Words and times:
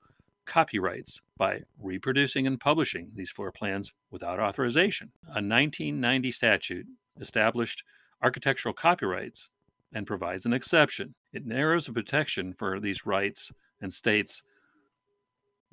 copyrights 0.46 1.20
by 1.36 1.62
reproducing 1.82 2.46
and 2.46 2.60
publishing 2.60 3.10
these 3.14 3.30
floor 3.30 3.50
plans 3.50 3.92
without 4.10 4.38
authorization. 4.38 5.10
A 5.24 5.42
1990 5.42 6.30
statute 6.30 6.86
established 7.20 7.82
architectural 8.22 8.72
copyrights 8.72 9.50
and 9.94 10.06
provides 10.06 10.44
an 10.44 10.52
exception. 10.52 11.14
It 11.32 11.46
narrows 11.46 11.86
the 11.86 11.92
protection 11.92 12.52
for 12.52 12.80
these 12.80 13.06
rights 13.06 13.52
and 13.80 13.92
states 13.92 14.42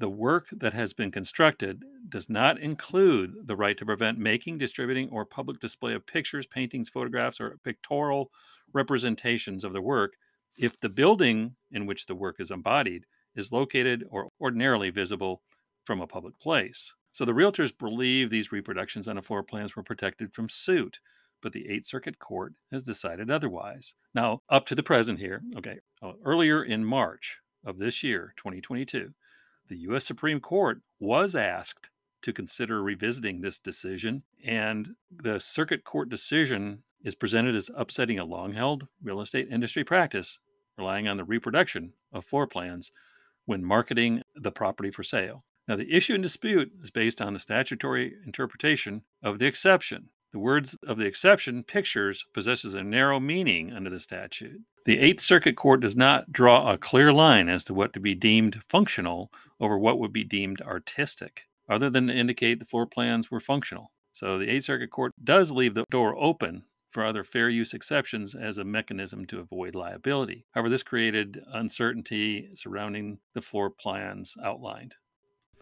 the 0.01 0.09
work 0.09 0.47
that 0.51 0.73
has 0.73 0.93
been 0.93 1.11
constructed 1.11 1.83
does 2.09 2.27
not 2.27 2.59
include 2.59 3.35
the 3.45 3.55
right 3.55 3.77
to 3.77 3.85
prevent 3.85 4.17
making, 4.17 4.57
distributing, 4.57 5.07
or 5.09 5.25
public 5.25 5.59
display 5.59 5.93
of 5.93 6.07
pictures, 6.07 6.47
paintings, 6.47 6.89
photographs, 6.89 7.39
or 7.39 7.59
pictorial 7.63 8.31
representations 8.73 9.63
of 9.63 9.73
the 9.73 9.81
work 9.81 10.13
if 10.57 10.79
the 10.79 10.89
building 10.89 11.55
in 11.71 11.85
which 11.85 12.07
the 12.07 12.15
work 12.15 12.37
is 12.39 12.49
embodied 12.49 13.05
is 13.35 13.51
located 13.51 14.03
or 14.09 14.29
ordinarily 14.41 14.89
visible 14.89 15.43
from 15.85 16.01
a 16.01 16.07
public 16.07 16.37
place. 16.39 16.93
So 17.11 17.23
the 17.23 17.33
realtors 17.33 17.77
believe 17.77 18.29
these 18.29 18.51
reproductions 18.51 19.07
on 19.07 19.17
the 19.17 19.21
floor 19.21 19.43
plans 19.43 19.75
were 19.75 19.83
protected 19.83 20.33
from 20.33 20.49
suit, 20.49 20.99
but 21.41 21.53
the 21.53 21.69
Eighth 21.69 21.85
Circuit 21.85 22.19
Court 22.19 22.53
has 22.71 22.83
decided 22.83 23.29
otherwise. 23.29 23.93
Now, 24.13 24.41
up 24.49 24.65
to 24.67 24.75
the 24.75 24.83
present 24.83 25.19
here, 25.19 25.41
okay, 25.57 25.79
uh, 26.01 26.13
earlier 26.23 26.63
in 26.63 26.85
March 26.85 27.39
of 27.65 27.77
this 27.77 28.03
year, 28.03 28.33
2022, 28.37 29.13
the 29.67 29.77
U.S. 29.77 30.05
Supreme 30.05 30.39
Court 30.39 30.81
was 30.99 31.35
asked 31.35 31.89
to 32.21 32.33
consider 32.33 32.83
revisiting 32.83 33.41
this 33.41 33.59
decision, 33.59 34.23
and 34.45 34.89
the 35.09 35.39
circuit 35.39 35.83
court 35.83 36.09
decision 36.09 36.83
is 37.03 37.15
presented 37.15 37.55
as 37.55 37.69
upsetting 37.75 38.19
a 38.19 38.25
long 38.25 38.53
held 38.53 38.87
real 39.01 39.21
estate 39.21 39.47
industry 39.49 39.83
practice, 39.83 40.37
relying 40.77 41.07
on 41.07 41.17
the 41.17 41.23
reproduction 41.23 41.93
of 42.13 42.25
floor 42.25 42.47
plans 42.47 42.91
when 43.45 43.65
marketing 43.65 44.21
the 44.35 44.51
property 44.51 44.91
for 44.91 45.03
sale. 45.03 45.43
Now, 45.67 45.75
the 45.75 45.91
issue 45.91 46.15
in 46.15 46.21
dispute 46.21 46.71
is 46.81 46.91
based 46.91 47.21
on 47.21 47.33
the 47.33 47.39
statutory 47.39 48.13
interpretation 48.25 49.03
of 49.23 49.39
the 49.39 49.45
exception. 49.45 50.09
The 50.31 50.39
words 50.39 50.77
of 50.87 50.97
the 50.97 51.05
exception, 51.05 51.63
pictures, 51.63 52.25
possesses 52.33 52.73
a 52.73 52.83
narrow 52.83 53.19
meaning 53.19 53.73
under 53.73 53.89
the 53.89 53.99
statute. 53.99 54.61
The 54.85 54.97
Eighth 54.99 55.19
Circuit 55.19 55.57
Court 55.57 55.81
does 55.81 55.95
not 55.95 56.31
draw 56.31 56.71
a 56.71 56.77
clear 56.77 57.11
line 57.11 57.49
as 57.49 57.63
to 57.65 57.73
what 57.73 57.91
to 57.93 57.99
be 57.99 58.15
deemed 58.15 58.61
functional 58.69 59.31
over 59.59 59.77
what 59.77 59.99
would 59.99 60.13
be 60.13 60.23
deemed 60.23 60.61
artistic, 60.61 61.47
other 61.67 61.89
than 61.89 62.07
to 62.07 62.15
indicate 62.15 62.59
the 62.59 62.65
floor 62.65 62.85
plans 62.85 63.29
were 63.29 63.41
functional. 63.41 63.91
So 64.13 64.37
the 64.37 64.49
Eighth 64.49 64.65
Circuit 64.65 64.89
Court 64.89 65.13
does 65.23 65.51
leave 65.51 65.73
the 65.73 65.85
door 65.91 66.15
open 66.17 66.63
for 66.91 67.05
other 67.05 67.23
fair 67.23 67.49
use 67.49 67.73
exceptions 67.73 68.33
as 68.33 68.57
a 68.57 68.63
mechanism 68.63 69.25
to 69.27 69.39
avoid 69.39 69.75
liability. 69.75 70.45
However, 70.51 70.69
this 70.69 70.83
created 70.83 71.43
uncertainty 71.53 72.49
surrounding 72.53 73.19
the 73.33 73.41
floor 73.41 73.69
plans 73.69 74.35
outlined. 74.43 74.95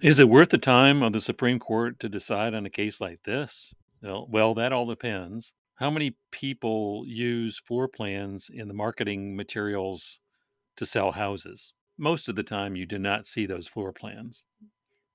Is 0.02 0.20
it 0.20 0.30
worth 0.30 0.50
the 0.50 0.58
time 0.58 1.04
of 1.04 1.14
the 1.14 1.20
Supreme 1.20 1.60
Court 1.60 2.00
to 2.00 2.10
decide 2.10 2.54
on 2.54 2.66
a 2.66 2.70
case 2.70 3.02
like 3.02 3.24
this? 3.24 3.74
Well, 4.02 4.28
well 4.30 4.54
that 4.56 4.72
all 4.74 4.86
depends 4.86 5.54
how 5.76 5.90
many 5.90 6.18
people 6.32 7.06
use 7.08 7.58
floor 7.58 7.88
plans 7.88 8.50
in 8.54 8.68
the 8.68 8.74
marketing 8.74 9.38
materials 9.38 10.20
to 10.76 10.86
sell 10.86 11.14
houses? 11.14 11.74
Most 11.98 12.28
of 12.28 12.36
the 12.36 12.44
time, 12.44 12.76
you 12.76 12.86
do 12.86 13.00
not 13.00 13.28
see 13.28 13.46
those 13.46 13.68
floor 13.68 13.94
plans. 13.94 14.46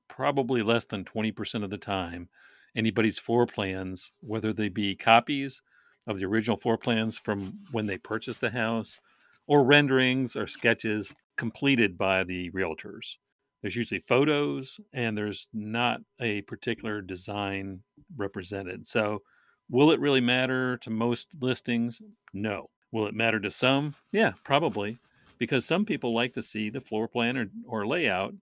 Probably 0.09 0.63
less 0.63 0.87
than 0.87 1.05
20% 1.05 1.65
of 1.65 1.71
the 1.71 1.79
time, 1.79 2.31
anybody's 2.75 3.19
floor 3.19 3.47
plans, 3.47 4.13
whether 4.21 4.55
they 4.55 4.71
be 4.71 4.97
copies 4.97 5.61
of 6.07 6.19
the 6.19 6.25
original 6.25 6.57
floor 6.57 6.79
plans 6.79 7.19
from 7.19 7.59
when 7.73 7.87
they 7.87 7.99
purchased 7.99 8.41
the 8.41 8.51
house 8.51 9.01
or 9.47 9.65
renderings 9.65 10.35
or 10.35 10.47
sketches 10.47 11.15
completed 11.37 11.99
by 11.99 12.25
the 12.25 12.51
realtors. 12.53 13.17
There's 13.65 13.77
usually 13.77 14.01
photos 14.01 14.79
and 14.93 15.17
there's 15.17 15.49
not 15.55 16.03
a 16.21 16.43
particular 16.43 17.01
design 17.01 17.83
represented. 18.17 18.87
So 18.87 19.23
Will 19.71 19.91
it 19.91 20.01
really 20.01 20.21
matter 20.21 20.77
to 20.79 20.91
most 20.91 21.29
listings? 21.41 22.01
No. 22.33 22.71
Will 22.93 23.07
it 23.07 23.15
matter 23.15 23.41
to 23.41 23.51
some? 23.51 23.95
Yeah, 24.13 24.33
probably, 24.45 24.99
because 25.39 25.65
some 25.65 25.85
people 25.85 26.15
like 26.15 26.33
to 26.35 26.43
see 26.43 26.71
the 26.71 26.81
floor 26.81 27.09
plan 27.09 27.37
or, 27.37 27.51
or 27.67 27.87
layout 27.87 28.35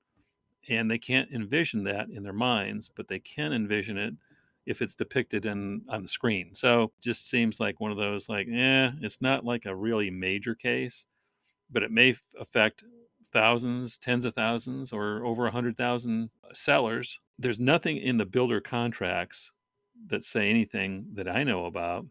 and 0.68 0.90
they 0.90 0.98
can't 0.98 1.30
envision 1.32 1.84
that 1.84 2.10
in 2.10 2.22
their 2.22 2.32
minds, 2.32 2.88
but 2.88 3.08
they 3.08 3.18
can 3.18 3.52
envision 3.52 3.98
it 3.98 4.14
if 4.66 4.82
it's 4.82 4.94
depicted 4.94 5.46
in 5.46 5.82
on 5.88 6.02
the 6.02 6.08
screen. 6.08 6.54
So 6.54 6.92
just 7.00 7.28
seems 7.28 7.58
like 7.60 7.80
one 7.80 7.90
of 7.90 7.96
those 7.96 8.28
like, 8.28 8.46
eh, 8.48 8.92
it's 9.00 9.20
not 9.20 9.44
like 9.44 9.66
a 9.66 9.74
really 9.74 10.10
major 10.10 10.54
case, 10.54 11.06
but 11.70 11.82
it 11.82 11.90
may 11.90 12.16
affect 12.38 12.84
thousands, 13.32 13.98
tens 13.98 14.25
of 14.25 14.34
thousands, 14.34 14.93
or 14.93 15.25
over 15.25 15.47
a 15.47 15.50
hundred 15.50 15.76
thousand 15.76 16.31
sellers. 16.53 17.19
There's 17.38 17.60
nothing 17.60 17.97
in 17.97 18.19
the 18.19 18.26
builder 18.26 18.60
contracts 18.60 19.50
that 20.09 20.25
say 20.25 20.50
anything 20.50 21.06
that 21.15 21.28
I 21.28 21.44
know 21.44 21.66
about 21.66 22.06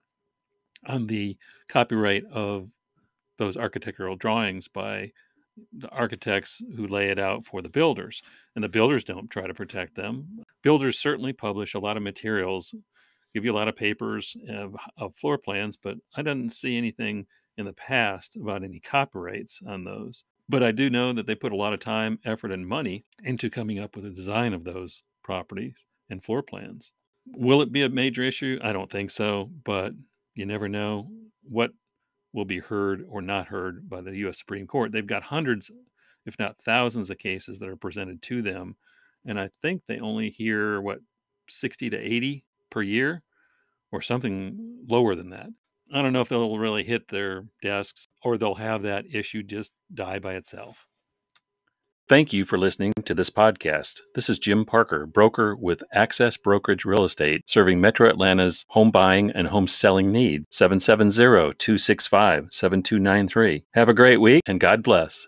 on 0.87 1.07
the 1.07 1.37
copyright 1.67 2.25
of 2.31 2.69
those 3.37 3.57
architectural 3.57 4.15
drawings 4.15 4.67
by 4.67 5.11
the 5.77 5.89
architects 5.89 6.61
who 6.75 6.87
lay 6.87 7.09
it 7.09 7.19
out 7.19 7.45
for 7.45 7.61
the 7.61 7.69
builders. 7.69 8.21
And 8.55 8.63
the 8.63 8.69
builders 8.69 9.03
don't 9.03 9.29
try 9.29 9.47
to 9.47 9.53
protect 9.53 9.95
them. 9.95 10.43
Builders 10.61 10.97
certainly 10.97 11.33
publish 11.33 11.73
a 11.73 11.79
lot 11.79 11.97
of 11.97 12.03
materials, 12.03 12.73
give 13.33 13.45
you 13.45 13.51
a 13.51 13.55
lot 13.55 13.67
of 13.67 13.75
papers 13.75 14.35
of, 14.49 14.75
of 14.97 15.15
floor 15.15 15.37
plans, 15.37 15.77
but 15.77 15.97
I 16.15 16.21
didn't 16.21 16.51
see 16.51 16.77
anything 16.77 17.25
in 17.57 17.65
the 17.65 17.73
past 17.73 18.35
about 18.35 18.63
any 18.63 18.79
copyrights 18.79 19.61
on 19.67 19.83
those. 19.83 20.23
But 20.51 20.63
I 20.63 20.71
do 20.71 20.89
know 20.89 21.13
that 21.13 21.27
they 21.27 21.35
put 21.35 21.53
a 21.53 21.55
lot 21.55 21.71
of 21.71 21.79
time, 21.79 22.19
effort, 22.25 22.51
and 22.51 22.67
money 22.67 23.05
into 23.23 23.49
coming 23.49 23.79
up 23.79 23.95
with 23.95 24.05
a 24.05 24.09
design 24.09 24.53
of 24.53 24.65
those 24.65 25.05
properties 25.23 25.75
and 26.09 26.21
floor 26.21 26.43
plans. 26.43 26.91
Will 27.25 27.61
it 27.61 27.71
be 27.71 27.83
a 27.83 27.89
major 27.89 28.21
issue? 28.21 28.59
I 28.61 28.73
don't 28.73 28.91
think 28.91 29.11
so, 29.11 29.49
but 29.63 29.93
you 30.35 30.45
never 30.45 30.67
know 30.67 31.07
what 31.43 31.71
will 32.33 32.43
be 32.43 32.59
heard 32.59 33.05
or 33.07 33.21
not 33.21 33.47
heard 33.47 33.89
by 33.89 34.01
the 34.01 34.13
U.S. 34.17 34.39
Supreme 34.39 34.67
Court. 34.67 34.91
They've 34.91 35.07
got 35.07 35.23
hundreds, 35.23 35.71
if 36.25 36.37
not 36.37 36.61
thousands, 36.61 37.09
of 37.09 37.17
cases 37.17 37.59
that 37.59 37.69
are 37.69 37.77
presented 37.77 38.21
to 38.23 38.41
them, 38.41 38.75
and 39.25 39.39
I 39.39 39.51
think 39.61 39.83
they 39.87 39.99
only 39.99 40.31
hear 40.31 40.81
what 40.81 40.99
60 41.47 41.91
to 41.91 41.97
80 41.97 42.43
per 42.69 42.81
year, 42.81 43.23
or 43.89 44.01
something 44.01 44.83
lower 44.85 45.15
than 45.15 45.29
that. 45.29 45.47
I 45.93 46.01
don't 46.01 46.13
know 46.13 46.21
if 46.21 46.29
they'll 46.29 46.57
really 46.57 46.83
hit 46.83 47.09
their 47.09 47.45
desks 47.61 48.07
or 48.23 48.37
they'll 48.37 48.55
have 48.55 48.83
that 48.83 49.05
issue 49.11 49.43
just 49.43 49.71
die 49.93 50.19
by 50.19 50.35
itself. 50.35 50.87
Thank 52.07 52.33
you 52.33 52.43
for 52.43 52.57
listening 52.57 52.91
to 53.05 53.13
this 53.13 53.29
podcast. 53.29 54.01
This 54.15 54.29
is 54.29 54.37
Jim 54.37 54.65
Parker, 54.65 55.05
broker 55.05 55.55
with 55.55 55.81
Access 55.93 56.35
Brokerage 56.35 56.83
Real 56.83 57.05
Estate, 57.05 57.49
serving 57.49 57.79
Metro 57.79 58.09
Atlanta's 58.09 58.65
home 58.69 58.91
buying 58.91 59.31
and 59.31 59.47
home 59.47 59.67
selling 59.67 60.11
needs. 60.11 60.45
770 60.51 61.55
265 61.57 62.47
7293. 62.51 63.63
Have 63.73 63.87
a 63.87 63.93
great 63.93 64.19
week 64.19 64.41
and 64.45 64.59
God 64.59 64.83
bless. 64.83 65.19